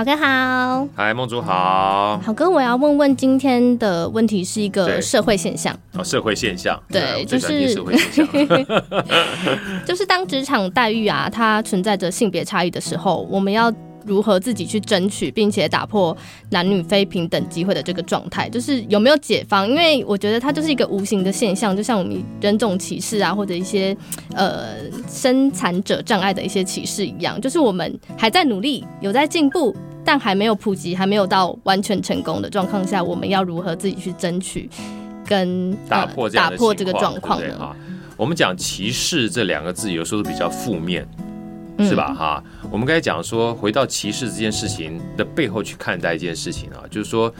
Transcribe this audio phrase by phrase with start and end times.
[0.00, 5.78] 好哥好，嗨，梦竹好，好哥，我要问问今天的问题是一个社会现象。
[5.92, 7.74] 哦，社会现象，对，就是
[9.84, 13.70] 就是当职场待遇啊，它存在着性别差异的时候，我们要。
[14.06, 16.16] 如何自己去争取，并且打破
[16.48, 19.68] 男女非平等机会的这个状态，就是有没有解放？
[19.68, 23.94] 因为我觉得它就是一个无形的现象，就像我们人种歧视啊，或者一些
[24.34, 24.68] 呃
[25.06, 34.68] 生产者障碍的一些歧视一样，就是我们还在努力，有在进步，但还没有普及，还没有到完全成功的状况下，我们要如何自己去争取
[35.26, 37.54] 跟打破这打破这个状况呢？
[37.58, 37.76] 啊，
[38.16, 41.06] 我们讲歧视这两个字，有时候比较负面。
[41.82, 42.12] 是吧？
[42.12, 47.32] 哈，我们刚才讲说，回到歧视这件事情的背后去看待一件事情啊，就是说，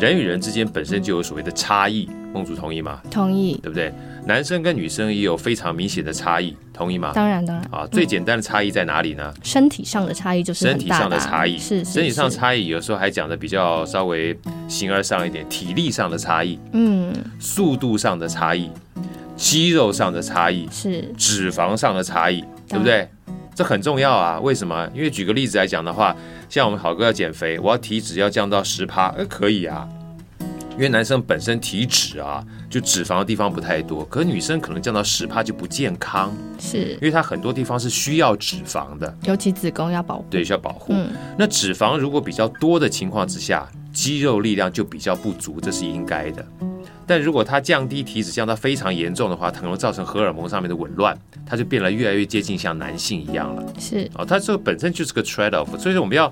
[0.00, 2.08] 人与人之间本身就有所谓的差异。
[2.30, 3.00] 梦竹同意吗？
[3.10, 3.90] 同意，对不对？
[4.26, 7.12] 男生跟女生也有非常明显的差异，同意吗？
[7.14, 7.64] 当然，当然。
[7.70, 9.32] 啊，最简单的差异在哪里呢？
[9.42, 18.70] 身体上的差异就是身体上的差异，是身体上差异，有时候还讲的比较稍微形而上一点，体力上的差异，嗯，速度上的差异，
[19.34, 23.08] 肌肉上的差异，是脂肪上的差异，对不对？
[23.58, 24.38] 这很重要啊！
[24.38, 24.88] 为什么？
[24.94, 26.14] 因为举个例子来讲的话，
[26.48, 29.88] 像我们好哥要减肥，我要体脂要降到十趴，哎，可以啊。
[30.74, 40.92] 因为男生本身体脂啊，就脂肪的地方不太多，可女生可能降到十趴就不健康，是因为它很多地方是需要脂肪的，尤其子宫要保护，对，需要保护。
[40.92, 46.46] 嗯，那脂肪如果比较多的情况之下，肌肉力量就比较不足，这是应该的。
[47.08, 53.64] 但如果它降低体脂降到非常严重的话，它可能造成荷尔蒙上面的紊乱，它就变得越来越接近像男性一样了。
[53.78, 56.30] 是啊，它这个本身就是个 trade off，所以说我们要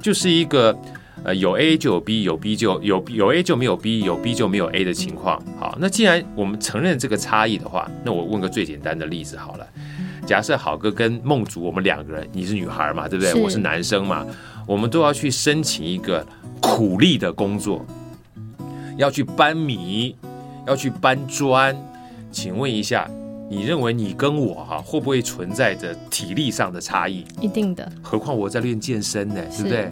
[0.00, 0.76] 就是一个
[1.22, 5.40] 呃有 A 就有 B，有 B 就有有 A 就没有 B，有 B 就没有 A 的情况。
[5.60, 9.66] 好，那既然我们承认这个差异的话，那我问个最简单的例子好了，
[10.24, 13.30] 假设好哥跟梦竹我们两个人，你是女孩嘛，对不对？
[13.32, 14.26] 是我是男生嘛，
[14.66, 16.26] 我们都要去申请一个
[16.60, 17.84] 苦力的工作。
[18.96, 20.16] 要去搬米，
[20.66, 21.76] 要去搬砖，
[22.30, 23.10] 请问一下，
[23.50, 27.24] 你认为你跟我哈、啊、会不会存在着体力上的差异？
[27.40, 27.90] 一定的。
[28.02, 29.90] 何况我在练健身呢，对不对？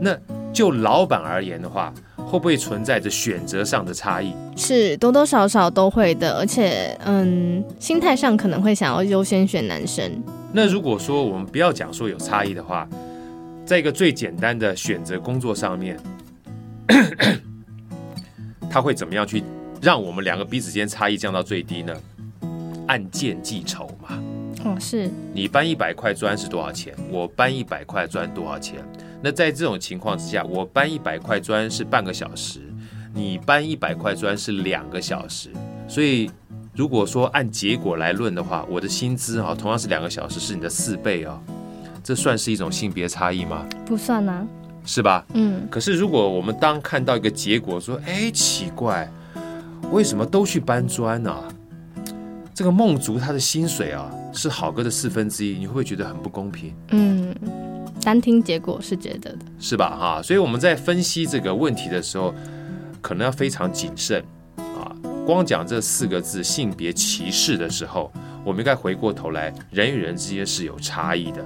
[0.00, 0.16] 那
[0.52, 4.34] 就老板而言的话，会不会存在着选择上的差异？
[4.56, 10.22] 是多多少少都会的，而且嗯，心态上可能会想要优先选男生。
[10.52, 12.86] 那如果说我们不要讲说有差异的话，
[13.64, 15.98] 在一个最简单的选择工作上面。
[18.72, 19.44] 他会怎么样去
[19.82, 21.94] 让我们两个彼此间差异降到最低呢？
[22.88, 24.18] 按件计酬嘛。
[24.64, 25.10] 哦，是。
[25.34, 26.94] 你搬一百块砖是多少钱？
[27.10, 28.82] 我搬一百块砖多少钱？
[29.22, 32.60] 那在这种情况之下，我搬一百块砖是半个小时，
[33.12, 35.50] 你搬一百块砖是两个小时。
[35.86, 36.30] 所以，
[36.74, 41.38] 如果说按结果来论的话，我的薪资啊，同样是两个小时，是你的四倍哦，
[42.02, 43.66] 这算是一种性别差异吗？
[43.84, 44.46] 不算啊。
[44.84, 45.24] 是吧？
[45.34, 45.66] 嗯。
[45.70, 49.10] 可是如果我们当看到一个结果，说，哎，奇怪，
[49.90, 51.34] 为什么都去搬砖呢？
[52.54, 56.74] 这个梦竹他的薪水啊，是好哥的四分之一，你会不会觉得很不公平？
[56.90, 57.34] 嗯，
[58.02, 59.96] 单听结果是觉得的，是吧？
[59.96, 62.34] 哈，所以我们在分析这个问题的时候，
[63.00, 64.22] 可能要非常谨慎
[64.58, 64.92] 啊。
[65.24, 68.12] 光讲这四个字性别歧视的时候，
[68.44, 71.42] 我们应该回过头来，人与人之间是有差异的，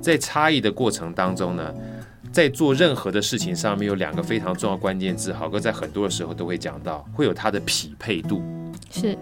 [0.00, 1.74] 在差异的过程当中呢。
[2.36, 8.42] 在做任何的事情上面，有两个非常重要关键字，好哥在很多的时候都会讲到，会有它的匹配度。
[8.90, 9.16] 是，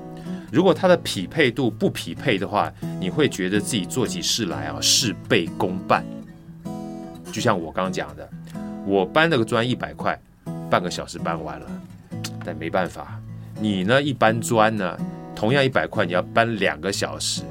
[0.51, 6.05] 如果它的匹配度不匹配的话，你会觉得自己做起事来啊事倍功半。
[7.31, 8.29] 就像我刚刚讲的，
[8.85, 10.21] 我搬了个砖一百块，
[10.69, 11.67] 半个小时搬完了，
[12.45, 13.21] 但没办法，
[13.61, 14.99] 你呢一搬砖呢，
[15.37, 17.43] 同样一百块，你要搬两个小时，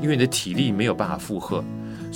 [0.00, 1.62] 因为你的体力没有办法负荷。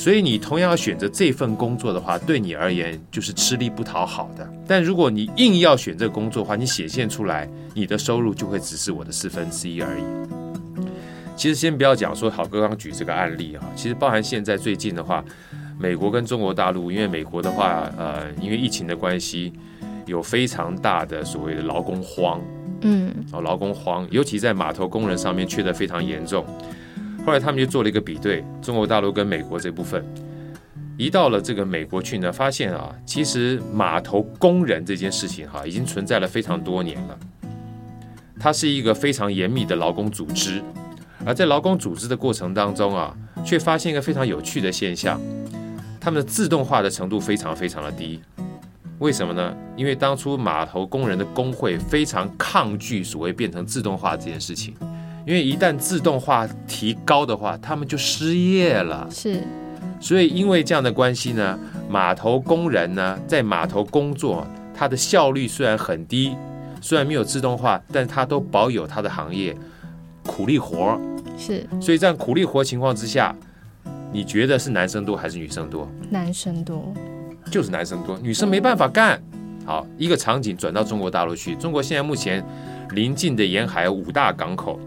[0.03, 4.45] 所以你同样要选择这份工作的话，对你而言就是吃力不讨好的。
[4.67, 10.03] 但如果你硬要选这个工作的话，你显现出来你的收入就会只是我的四分之一而已。
[11.37, 15.25] 其实先不要讲说好哥刚举这个案例啊，其实包含现在最近的话，
[15.79, 19.53] 美国跟中国大陆，因为美国的话，呃，因为疫情的关系，
[20.07, 22.41] 有非常大的所谓的劳工荒，
[22.81, 26.45] 嗯，哦，劳工荒，尤其在码头工人上面缺得非常严重。
[27.25, 30.05] 后来他们就做了一个比对，中国大陆跟美国这部分，
[30.97, 37.19] 移到了这个美国去呢，发现啊，其实码头工人这件事情哈，已经存在了非常多年了。
[38.41, 40.61] 它是一个非常严密的劳工组织，
[41.25, 45.21] 而在劳工组织的过程当中啊，却发现一个非常有趣的现象，
[46.01, 48.21] 他们的自动化的程度非常非常的低。
[48.99, 49.55] 为什么呢？
[49.77, 54.75] 因为当初码头工人的工会非常抗拒所谓变成自动化这件事情。
[55.25, 59.07] 因为一旦自动化提高的话，他们就失业了。
[59.11, 59.43] 是，
[60.01, 61.59] 所以因为这样的关系呢，
[61.89, 66.35] 码头工人呢，在码头工作，他的效率虽然很低，
[66.81, 69.57] 虽然没有自动化，但他都保有他的行业
[70.25, 71.01] 苦力活。
[71.39, 73.35] 是，所以在苦力活情况之下，
[74.13, 75.89] 你觉得是男生多还是女生多？
[76.11, 76.93] 男生多，
[77.51, 79.23] 就是男生多，女生没办法干。
[79.65, 82.45] 好，一个场景转到中国大陆去，中国现在目前
[82.91, 84.81] 临近的沿海五大港口。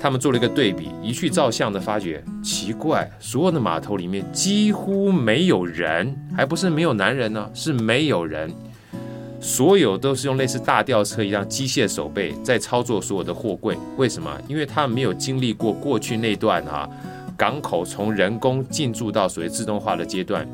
[0.00, 8.50] 他们做了一个对比，一去照相的发觉奇怪，所有的码头里面几乎没有人，还不是没有男人呢，是没有人，
[9.40, 13.76] 所有都是用类似大吊车一样机械手背在操作所有的货柜。
[13.98, 14.34] 为什么？
[14.48, 16.88] 因为他们没有经历过过去那段啊，
[17.36, 20.48] 港口从人工进驻到所谓自动化的阶段。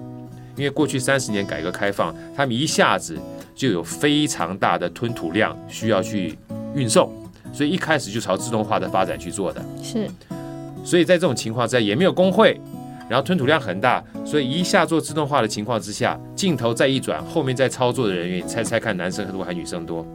[0.57, 3.17] 因为过去三十年改革开放，他们一下子
[3.55, 6.37] 就有非常大的吞吐量需要去
[6.75, 7.13] 运送。
[7.53, 10.09] 所以一开始就朝自动化的发展去做的，是。
[10.85, 12.61] 所以在这种情况之下也没有工会，
[13.09, 20.07] 然后吞吐量很大，所以一下做自动化的情况之下，镜头再一转，后面在操作的人员，猜猜看，男生多还是女生多？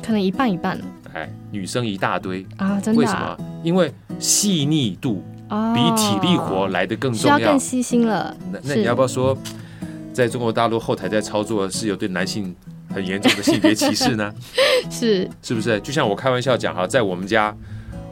[0.00, 0.78] 可能一半一半。
[1.12, 3.00] 哎，女生一大堆啊，真的？
[3.00, 3.36] 为什么？
[3.62, 8.36] 因为细腻度比体力活来的更重要，需要更细心了。
[8.52, 9.36] 那那你要不要说，
[10.12, 12.54] 在中国大陆后台在操作是有对男性？
[12.92, 14.32] 很严重的性别歧视呢？
[14.90, 15.80] 是是不是？
[15.80, 17.54] 就像我开玩笑讲哈，在我们家，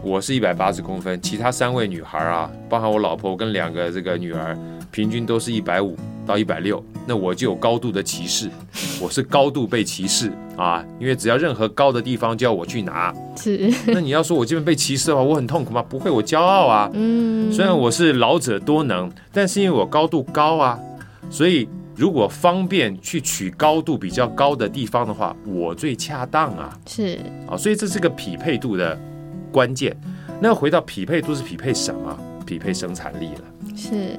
[0.03, 4.57] 我是一百八十公分，其他三位女孩啊，包含我老婆跟两个这个女儿，
[4.91, 5.97] 平均都是一百五
[6.27, 8.49] 到一百六，那我就有高度的歧视，
[9.01, 13.13] 我是高度被歧视啊，因为只要任何高的地方就要我去拿。
[13.37, 13.73] 是。
[13.89, 15.85] 那你要说我这边被歧视的话，我很痛苦吗？
[15.89, 16.89] 不会，我骄傲啊。
[16.95, 17.53] 嗯。
[17.53, 20.79] 虽然我是老者多能，但是因为我高度高啊，
[21.31, 21.69] 所以。
[22.01, 26.75] 如果方便去取高度比较高的地方的话，我最恰当啊。
[26.87, 28.99] 是啊，所以这是个匹配度的
[29.53, 29.95] 关键。
[30.41, 32.19] 那回到匹配度是匹配什么？
[32.47, 33.43] 匹配生产力了。
[33.77, 34.19] 是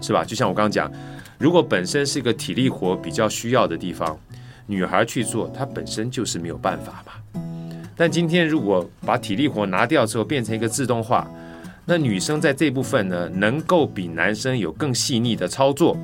[0.00, 0.24] 是吧？
[0.24, 0.88] 就像我刚刚讲，
[1.36, 4.16] 如果本身是一个体力活比较需要的地方，
[4.64, 7.42] 女孩去做，她本身就是没有办法嘛。
[7.96, 11.28] 但今天如果把体力活拿掉之后，变成一个自动化，
[11.84, 15.96] 那女生在这部分呢，能够比男生有更细腻的操作。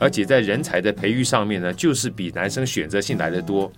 [0.00, 3.70] 而且在人才的培育上面呢，就是比男生选择性来得多。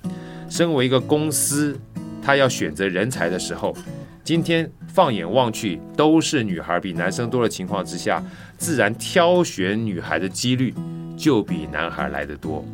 [0.49, 1.77] 身为一个公司，
[2.23, 3.77] 他要选择人才的时候，
[4.23, 8.23] 今天放眼望去都是女孩比男生多的情况之下，
[8.57, 10.73] 自然挑选女孩的几率
[11.17, 12.65] 就比男孩来得多。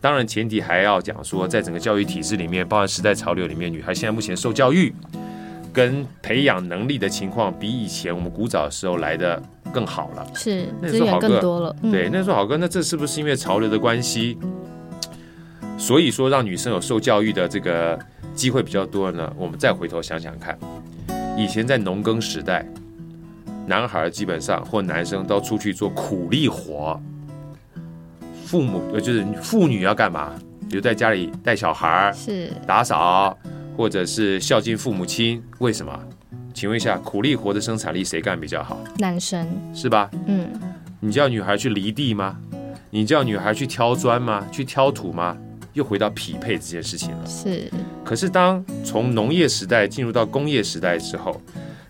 [0.00, 4.94] 当然，前提还要讲说，在整个教育体制里面，包含时代潮流里面，女孩现在目前受教育
[5.72, 9.42] 跟培养能力的情况，比以前我们古早时候来的。
[9.72, 11.74] 更好了，是资源更多了。
[11.90, 14.38] 对，那时候好哥，那这是不是因为潮流的关系，
[15.76, 17.98] 所以说让女生有受教育的这个
[18.34, 19.32] 机会比较多呢？
[19.36, 20.58] 我们再回头想想看，
[21.36, 22.66] 以前在农耕时代，
[23.66, 27.00] 男孩基本上或男生都出去做苦力活，
[28.44, 30.32] 父母呃就是妇女要干嘛？
[30.68, 33.38] 比如在家里带小孩，是打扫，
[33.76, 35.42] 或者是孝敬父母亲。
[35.58, 35.96] 为什么？
[36.56, 38.82] 请问一下，苦力活的生产力谁干比较好？
[38.96, 40.10] 男生是吧？
[40.26, 40.48] 嗯，
[41.00, 42.38] 你叫女孩去犁地吗？
[42.88, 44.42] 你叫女孩去挑砖吗？
[44.50, 45.36] 去挑土吗？
[45.74, 47.26] 又回到匹配这件事情了。
[47.26, 47.70] 是。
[48.02, 51.38] 可是当从农业时代进入到工业时代之后，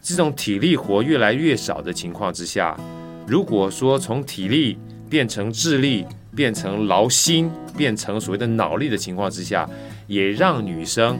[0.02, 2.76] 这种体力活越来越少的情况之下，
[3.24, 4.76] 如果说从体力
[5.08, 9.70] 变成智力，变成劳心，变成所谓的脑力的情况之下，
[10.08, 11.16] 也让女生。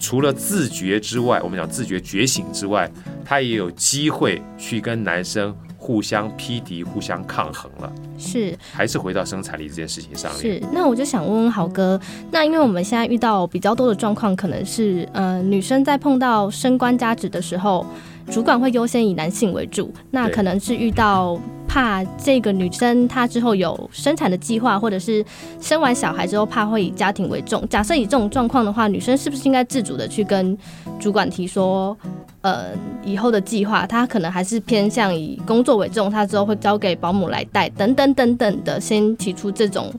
[0.00, 2.90] 除了自觉之外，我们讲自觉觉醒之外，
[3.24, 7.92] 他也有机会去跟男生互相匹敌、互相抗衡了。
[8.18, 10.40] 是，还是回到生产力这件事情上面。
[10.40, 17.86] 是，那我就想问问豪哥，那因为我们现在遇到比较多的状况，可能是呃，女生在碰到升官加职的时候，
[18.30, 21.38] 主管会优先以男性为主，那可能是遇到。
[21.70, 25.24] 怕这个女生她之后有生产的计划，或者是
[25.60, 27.64] 生完小孩之后怕会以家庭为重。
[27.68, 30.58] 假设以这种状况的话，女生是不是应该自主的去跟
[30.98, 31.96] 主管提说，
[32.40, 32.70] 呃，
[33.04, 39.94] 以后的计划她可能还是偏向以工作为重，她之后会交给保姆来带，等等等等的，先提出这种，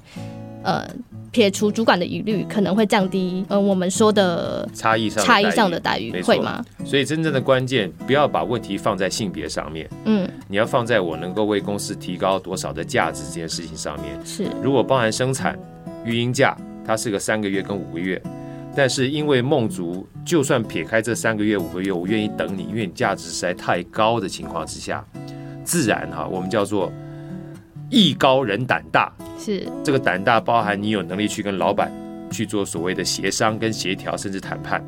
[0.63, 0.85] 呃。
[1.31, 6.63] 撇除主管的疑虑，可能会降低，嗯，我们说的差异上差异上的待遇，会吗？
[6.83, 14.19] 所以真正的关键，不要把问题放在性别上面，嗯，你要放在我能够为公司提高多少的价值这件事情上面。
[14.25, 15.57] 是，如果包含生产、
[16.03, 18.21] 育婴假，它是个三个月跟五个月，
[18.75, 25.05] 但是因为梦族，就算撇开这三个月、五个月，我愿意等你，因为你价值实在太高的情况之下，
[25.63, 26.91] 自然哈，我们叫做。
[27.91, 31.91] 艺高人胆大，是这个胆大包含你有能力去跟老板
[32.31, 34.83] 去做所谓的协商跟协调，甚至谈判。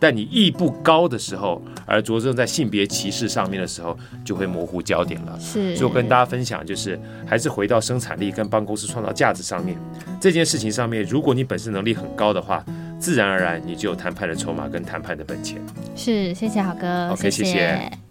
[0.00, 5.36] 但你艺不高的时候，而着重在性别歧视上面的时候，就会模糊焦点了。
[5.40, 9.76] 是，所以我跟大家分享，就是还是回到生产力跟帮公司创造价值上面
[10.20, 12.64] 这件事情上面，如果你本身能力很高的话，
[13.00, 15.60] 自然而然你就有谈判的筹码跟谈判的本钱。
[15.96, 17.10] 是，谢谢好哥。
[17.10, 17.44] OK，谢谢。
[17.44, 18.07] 谢谢